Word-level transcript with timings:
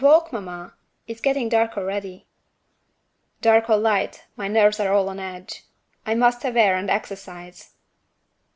"A 0.01 0.03
walk, 0.03 0.33
mamma? 0.33 0.73
It's 1.07 1.21
getting 1.21 1.47
dark 1.47 1.77
already." 1.77 2.25
"Dark 3.39 3.69
or 3.69 3.77
light, 3.77 4.25
my 4.35 4.47
nerves 4.47 4.79
are 4.79 4.91
all 4.91 5.09
on 5.09 5.19
edge 5.19 5.63
I 6.07 6.15
must 6.15 6.41
have 6.41 6.57
air 6.57 6.75
and 6.75 6.89
exercise." 6.89 7.75